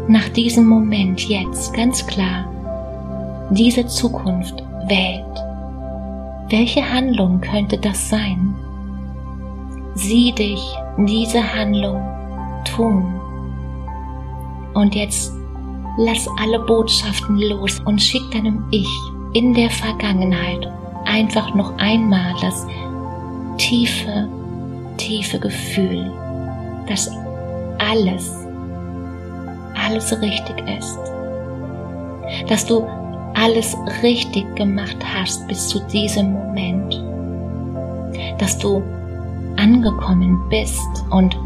nach 0.07 0.29
diesem 0.29 0.67
Moment 0.67 1.29
jetzt 1.29 1.75
ganz 1.75 2.07
klar 2.07 2.49
diese 3.51 3.85
Zukunft 3.89 4.63
wählt? 4.87 5.44
Welche 6.51 6.83
Handlung 6.89 7.41
könnte 7.41 7.79
das 7.79 8.09
sein? 8.09 8.55
Sieh 9.95 10.33
dich 10.33 10.61
diese 10.99 11.55
Handlung 11.55 12.03
tun. 12.65 13.21
Und 14.75 14.95
jetzt 14.95 15.33
Lass 15.97 16.29
alle 16.41 16.59
Botschaften 16.59 17.39
los 17.39 17.81
und 17.85 18.03
schick 18.03 18.29
deinem 18.33 18.65
Ich 18.73 18.89
in 19.33 19.55
der 19.55 19.71
Vergangenheit 19.71 20.69
einfach 21.05 21.55
noch 21.55 21.77
einmal 21.79 22.35
das 22.41 22.67
tiefe, 23.59 24.29
tiefe 24.97 25.39
Gefühl, 25.39 26.11
dass 26.89 27.09
alles, 27.79 28.35
alles 29.81 30.21
richtig 30.21 30.57
ist. 30.67 30.99
Dass 32.49 32.67
du 32.67 32.85
alles 33.35 33.77
richtig 34.03 34.57
gemacht 34.57 34.97
hast 35.15 35.47
bis 35.49 35.69
zu 35.69 35.81
diesem 35.89 36.33
Moment. 36.33 37.03
Dass 38.39 38.59
du 38.59 38.83
angekommen 39.57 40.39
bist 40.49 41.05
und 41.11 41.37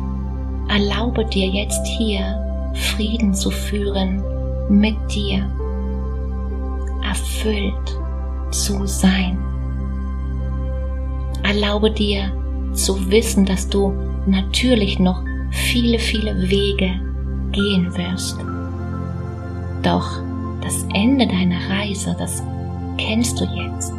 erlaube 0.68 1.24
dir 1.24 1.48
jetzt 1.48 1.86
hier 1.86 2.44
Frieden 2.74 3.34
zu 3.34 3.50
führen 3.50 4.22
mit 4.68 4.96
dir, 5.10 5.44
erfüllt 7.02 7.98
zu 8.50 8.86
sein. 8.86 9.38
Erlaube 11.42 11.90
dir 11.90 12.30
zu 12.72 13.10
wissen, 13.10 13.46
dass 13.46 13.68
du 13.68 13.92
natürlich 14.26 14.98
noch 14.98 15.22
viele, 15.50 15.98
viele 15.98 16.50
Wege 16.50 17.00
gehen 17.52 17.96
wirst. 17.96 18.38
Doch 19.82 20.20
das 20.60 20.86
Ende 20.94 21.26
deiner 21.26 21.58
Reise, 21.70 22.14
das 22.18 22.42
kennst 22.96 23.40
du 23.40 23.44
jetzt. 23.44 23.92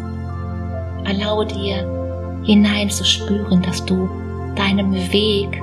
Erlaube 1.05 1.45
dir 1.45 1.87
hineinzuspüren, 2.43 3.61
dass 3.61 3.83
du 3.85 4.09
deinem 4.55 4.93
Weg 5.11 5.61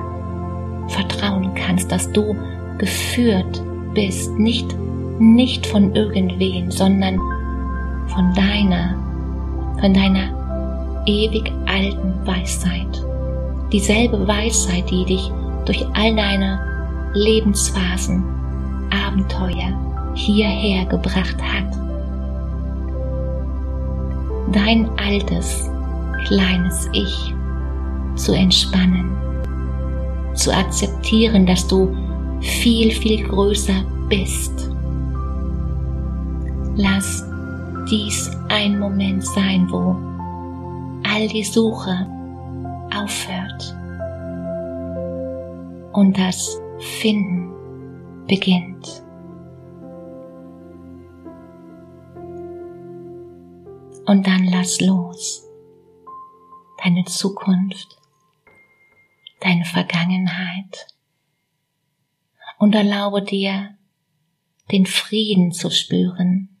vertrauen 0.89 1.53
kannst, 1.55 1.91
dass 1.91 2.11
du 2.11 2.35
geführt 2.77 3.61
bist, 3.93 4.31
nicht, 4.37 4.75
nicht 5.19 5.65
von 5.65 5.95
irgendwen, 5.95 6.71
sondern 6.71 7.19
von 8.07 8.33
deiner, 8.33 8.95
von 9.79 9.93
deiner 9.93 11.03
ewig 11.05 11.51
alten 11.65 12.13
Weisheit. 12.25 13.03
Dieselbe 13.71 14.27
Weisheit, 14.27 14.89
die 14.89 15.05
dich 15.05 15.31
durch 15.65 15.85
all 15.93 16.15
deine 16.15 16.59
Lebensphasen, 17.13 18.23
Abenteuer 18.89 19.86
hierher 20.17 20.85
gebracht 20.85 21.37
hat. 21.41 21.71
Dein 24.51 24.89
altes, 24.97 25.69
kleines 26.25 26.89
Ich 26.93 27.33
zu 28.15 28.33
entspannen, 28.33 29.15
zu 30.33 30.51
akzeptieren, 30.51 31.45
dass 31.45 31.67
du 31.67 31.95
viel, 32.41 32.91
viel 32.91 33.27
größer 33.27 33.83
bist. 34.09 34.71
Lass 36.75 37.23
dies 37.89 38.31
ein 38.49 38.79
Moment 38.79 39.23
sein, 39.23 39.67
wo 39.69 39.95
all 41.07 41.27
die 41.27 41.43
Suche 41.43 42.07
aufhört 42.95 43.75
und 45.93 46.17
das 46.17 46.59
Finden 46.99 47.51
beginnt. 48.27 49.06
Und 54.07 54.25
dann 54.25 54.45
lass 54.45 54.79
los 54.79 55.43
deine 56.81 57.03
Zukunft, 57.03 57.97
deine 59.41 59.65
Vergangenheit 59.65 60.87
und 62.57 62.73
erlaube 62.73 63.21
dir, 63.21 63.75
den 64.71 64.85
Frieden 64.85 65.51
zu 65.51 65.69
spüren. 65.69 66.57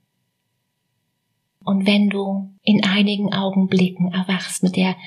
Und 1.63 1.85
wenn 1.85 2.09
du 2.09 2.53
in 2.63 2.83
einigen 2.83 3.33
Augenblicken 3.33 4.11
erwachst 4.11 4.63
mit 4.63 4.75
der 4.75 4.97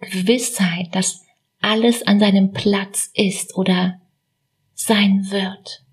Gewissheit, 0.00 0.94
dass 0.94 1.24
alles 1.60 2.04
an 2.06 2.20
seinem 2.20 2.52
Platz 2.52 3.10
ist 3.14 3.56
oder 3.56 4.00
sein 4.74 5.28
wird. 5.30 5.84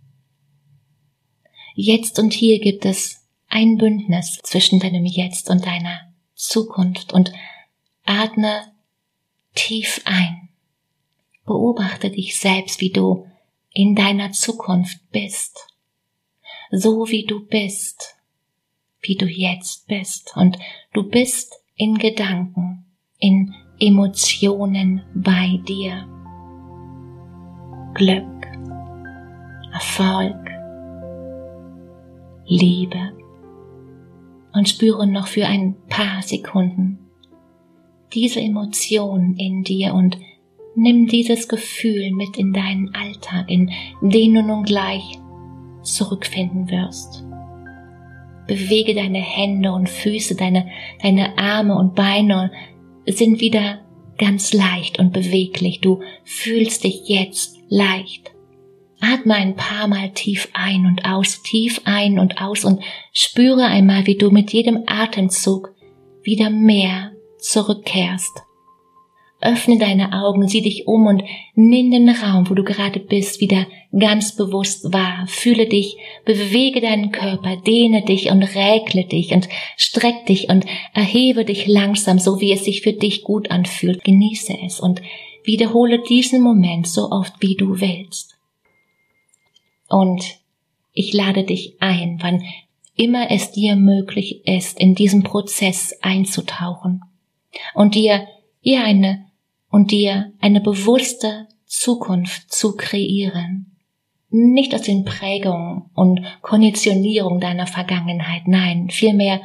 Jetzt 1.73 2.19
und 2.19 2.33
hier 2.33 2.59
gibt 2.59 2.85
es 2.85 3.26
ein 3.49 3.77
Bündnis 3.77 4.39
zwischen 4.43 4.79
deinem 4.79 5.05
Jetzt 5.05 5.49
und 5.49 5.65
deiner 5.65 6.13
Zukunft 6.33 7.13
und 7.13 7.31
atme 8.05 8.71
tief 9.55 10.01
ein. 10.05 10.49
Beobachte 11.45 12.09
dich 12.09 12.39
selbst, 12.39 12.81
wie 12.81 12.91
du 12.91 13.25
in 13.71 13.95
deiner 13.95 14.31
Zukunft 14.31 14.99
bist, 15.11 15.67
so 16.71 17.07
wie 17.07 17.25
du 17.25 17.45
bist, 17.45 18.15
wie 19.01 19.15
du 19.15 19.25
jetzt 19.25 19.87
bist 19.87 20.35
und 20.35 20.57
du 20.93 21.03
bist 21.03 21.55
in 21.75 21.97
Gedanken, 21.97 22.85
in 23.19 23.53
Emotionen 23.79 25.03
bei 25.13 25.59
dir. 25.67 26.07
Glück, 27.93 28.47
Erfolg, 29.73 30.35
Liebe 32.45 33.16
und 34.57 34.67
spüre 34.67 35.07
noch 35.07 35.27
für 35.27 35.45
ein 35.45 35.75
paar 35.87 36.21
Sekunden 36.21 36.99
diese 38.13 38.39
Emotion 38.39 39.35
in 39.37 39.63
dir 39.63 39.93
und 39.93 40.17
Nimm 40.79 41.07
dieses 41.07 41.47
Gefühl 41.47 42.11
mit 42.11 42.37
in 42.37 42.53
deinen 42.53 42.93
Alltag, 42.93 43.49
in 43.49 43.71
den 43.99 44.35
du 44.35 44.43
nun 44.43 44.63
gleich 44.63 45.17
zurückfinden 45.81 46.69
wirst. 46.69 47.25
Bewege 48.45 48.93
deine 48.93 49.17
Hände 49.17 49.71
und 49.71 49.89
Füße, 49.89 50.35
deine, 50.35 50.67
deine 51.01 51.35
Arme 51.39 51.75
und 51.75 51.95
Beine 51.95 52.51
sind 53.07 53.41
wieder 53.41 53.79
ganz 54.19 54.53
leicht 54.53 54.99
und 54.99 55.13
beweglich. 55.13 55.81
Du 55.81 56.01
fühlst 56.23 56.83
dich 56.83 57.07
jetzt 57.07 57.57
leicht. 57.69 58.29
Atme 58.99 59.35
ein 59.35 59.55
paar 59.55 59.87
Mal 59.87 60.11
tief 60.11 60.49
ein 60.53 60.85
und 60.85 61.05
aus, 61.05 61.41
tief 61.43 61.81
ein 61.85 62.19
und 62.19 62.41
aus 62.41 62.65
und 62.65 62.81
spüre 63.13 63.65
einmal, 63.65 64.07
wie 64.07 64.17
du 64.17 64.31
mit 64.31 64.53
jedem 64.53 64.83
Atemzug 64.87 65.73
wieder 66.23 66.49
mehr 66.49 67.11
zurückkehrst 67.39 68.47
Öffne 69.39 69.77
deine 69.77 70.13
Augen, 70.13 70.47
sieh 70.47 70.61
dich 70.61 70.87
um 70.87 71.05
und 71.05 71.23
nimm 71.53 71.91
den 71.91 72.09
Raum, 72.09 72.49
wo 72.49 72.55
du 72.55 72.63
gerade 72.63 72.99
bist, 72.99 73.39
wieder 73.39 73.67
ganz 73.97 74.35
bewusst 74.35 74.91
wahr. 74.91 75.25
Fühle 75.27 75.67
dich, 75.67 75.97
bewege 76.25 76.81
deinen 76.81 77.11
Körper, 77.11 77.55
dehne 77.55 78.03
dich 78.03 78.31
und 78.31 78.41
räkle 78.41 79.05
dich 79.05 79.33
und 79.33 79.47
streck 79.77 80.25
dich 80.25 80.49
und 80.49 80.65
erhebe 80.95 81.45
dich 81.45 81.67
langsam, 81.67 82.17
so 82.17 82.41
wie 82.41 82.51
es 82.51 82.65
sich 82.65 82.81
für 82.81 82.93
dich 82.93 83.23
gut 83.23 83.51
anfühlt. 83.51 84.03
Genieße 84.03 84.57
es 84.65 84.79
und 84.79 85.03
wiederhole 85.43 86.01
diesen 86.01 86.41
Moment 86.41 86.87
so 86.87 87.11
oft, 87.11 87.33
wie 87.39 87.55
du 87.55 87.79
willst. 87.79 88.36
Und 89.87 90.23
ich 90.93 91.13
lade 91.13 91.43
dich 91.43 91.77
ein, 91.79 92.17
wann 92.21 92.43
immer 92.95 93.31
es 93.31 93.51
dir 93.51 93.75
möglich 93.75 94.47
ist, 94.47 94.79
in 94.79 94.95
diesen 94.95 95.23
Prozess 95.23 95.95
einzutauchen 96.01 97.03
und 97.73 97.95
dir 97.95 98.27
ihr 98.61 98.83
eine 98.83 99.25
und 99.69 99.91
dir 99.91 100.33
eine 100.41 100.61
bewusste 100.61 101.47
Zukunft 101.65 102.51
zu 102.51 102.75
kreieren. 102.75 103.77
Nicht 104.29 104.73
aus 104.73 104.81
den 104.81 105.05
Prägungen 105.05 105.89
und 105.93 106.21
Konditionierung 106.41 107.39
deiner 107.39 107.67
Vergangenheit, 107.67 108.47
nein, 108.47 108.89
vielmehr 108.89 109.41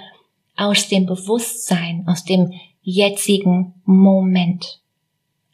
aus 0.57 0.89
dem 0.89 1.07
Bewusstsein, 1.07 2.05
aus 2.09 2.25
dem 2.25 2.53
jetzigen 2.83 3.75
Moment. 3.85 4.81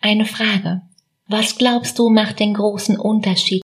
Eine 0.01 0.25
Frage. 0.25 0.83
Was 1.27 1.59
glaubst 1.59 1.99
du 1.99 2.09
macht 2.09 2.41
den 2.41 2.55
großen 2.55 2.99
Unterschied? 2.99 3.63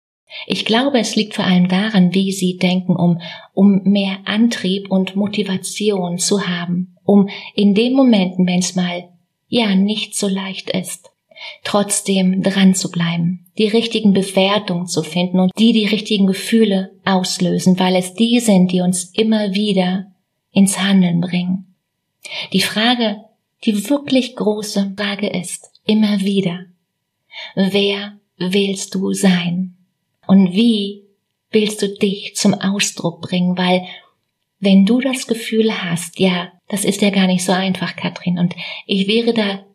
Ich 0.46 0.66
glaube, 0.66 1.00
es 1.00 1.16
liegt 1.16 1.36
vor 1.36 1.46
allem 1.46 1.68
daran, 1.68 2.14
wie 2.14 2.32
sie 2.32 2.58
denken, 2.58 2.96
um, 2.96 3.22
um 3.54 3.82
mehr 3.84 4.20
Antrieb 4.26 4.92
und 4.92 5.16
Motivation 5.16 6.18
zu 6.20 6.48
haben, 6.48 6.96
um 7.04 7.30
in 7.56 7.74
den 7.74 7.94
Momenten, 7.94 8.46
wenn 8.46 8.60
es 8.60 8.76
mal 8.76 9.10
ja 9.48 9.76
nicht 9.76 10.16
so 10.16 10.28
leicht 10.28 10.70
ist, 10.70 11.10
trotzdem 11.64 12.44
dran 12.44 12.76
zu 12.76 12.92
bleiben, 12.92 13.46
die 13.58 13.68
richtigen 13.68 14.14
Bewertungen 14.14 14.88
zu 14.88 15.04
finden 15.04 15.40
und 15.40 15.52
die 15.58 15.74
die 15.74 15.86
richtigen 15.86 16.28
Gefühle 16.28 16.92
auslösen, 17.06 17.80
weil 17.80 17.96
es 17.96 18.14
die 18.14 18.40
sind, 18.40 18.72
die 18.72 18.82
uns 18.82 19.06
immer 19.16 19.54
wieder 19.54 20.12
ins 20.52 20.80
Handeln 20.80 21.22
bringen. 21.22 21.76
Die 22.54 22.62
Frage, 22.62 23.24
die 23.66 23.90
wirklich 23.90 24.36
große 24.36 24.94
Frage 24.96 25.28
ist, 25.28 25.72
immer 25.86 26.20
wieder, 26.22 26.66
wer 27.56 28.18
willst 28.38 28.94
du 28.96 29.14
sein? 29.14 29.76
Und 30.30 30.54
wie 30.54 31.06
willst 31.50 31.82
du 31.82 31.90
dich 31.90 32.36
zum 32.36 32.54
Ausdruck 32.54 33.20
bringen? 33.20 33.58
Weil 33.58 33.88
wenn 34.60 34.86
du 34.86 35.00
das 35.00 35.26
Gefühl 35.26 35.74
hast, 35.74 36.20
ja, 36.20 36.52
das 36.68 36.86
ist 36.86 37.02
ja 37.02 37.10
gar 37.10 37.26
nicht 37.26 37.44
so 37.44 37.52
einfach, 37.52 37.96
Katrin, 37.96 38.38
und 38.38 38.54
ich 38.86 39.08
wäre 39.08 39.34
da, 39.34 39.66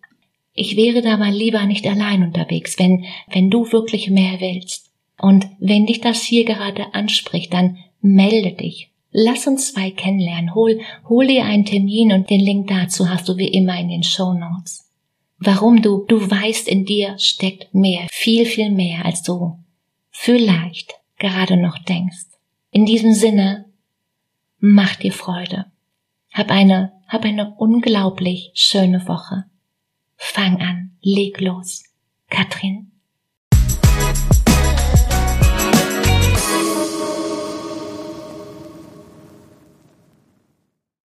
ich 0.52 0.76
wäre 0.76 1.02
da 1.02 1.16
mal 1.16 1.32
lieber 1.34 1.66
nicht 1.66 1.84
allein 1.88 2.22
unterwegs, 2.22 2.78
wenn, 2.78 3.04
wenn 3.32 3.50
du 3.50 3.72
wirklich 3.72 4.10
mehr 4.10 4.38
willst. 4.38 4.92
Und 5.20 5.48
wenn 5.58 5.86
dich 5.86 6.00
das 6.00 6.22
hier 6.22 6.44
gerade 6.44 6.94
anspricht, 6.94 7.52
dann 7.52 7.78
melde 8.00 8.52
dich. 8.52 8.90
Lass 9.10 9.48
uns 9.48 9.72
zwei 9.72 9.90
kennenlernen. 9.90 10.54
Hol, 10.54 10.80
hol 11.08 11.26
dir 11.26 11.46
einen 11.46 11.64
Termin 11.64 12.12
und 12.12 12.30
den 12.30 12.40
Link 12.40 12.68
dazu 12.68 13.10
hast 13.10 13.28
du 13.28 13.38
wie 13.38 13.48
immer 13.48 13.76
in 13.80 13.88
den 13.88 14.04
Show 14.04 14.32
Notes. 14.32 14.88
Warum 15.38 15.82
du, 15.82 16.04
du 16.06 16.30
weißt, 16.30 16.68
in 16.68 16.84
dir 16.84 17.18
steckt 17.18 17.74
mehr, 17.74 18.06
viel, 18.12 18.46
viel 18.46 18.70
mehr, 18.70 19.04
als 19.04 19.24
du 19.24 19.58
vielleicht 20.14 20.94
gerade 21.18 21.56
noch 21.56 21.76
denkst. 21.78 22.26
In 22.70 22.86
diesem 22.86 23.12
Sinne, 23.12 23.66
mach 24.58 24.94
dir 24.96 25.12
Freude. 25.12 25.66
Hab 26.32 26.50
eine, 26.50 26.92
hab 27.08 27.24
eine 27.24 27.54
unglaublich 27.56 28.50
schöne 28.54 29.06
Woche. 29.06 29.44
Fang 30.16 30.60
an, 30.60 30.96
leg 31.02 31.40
los. 31.40 31.84
Katrin 32.30 32.92